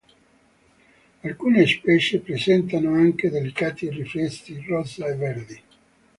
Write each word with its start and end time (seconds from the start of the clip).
Alcune 1.23 1.67
specie 1.67 2.21
presentano 2.21 2.93
anche 2.95 3.29
delicati 3.29 3.87
riflessi 3.91 4.59
rosa 4.67 5.05
e 5.05 5.13
verdi. 5.13 5.61